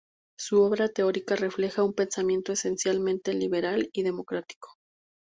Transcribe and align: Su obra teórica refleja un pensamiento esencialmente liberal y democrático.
Su 0.35 0.63
obra 0.63 0.89
teórica 0.89 1.35
refleja 1.35 1.83
un 1.83 1.93
pensamiento 1.93 2.53
esencialmente 2.53 3.35
liberal 3.35 3.87
y 3.93 4.01
democrático. 4.01 4.71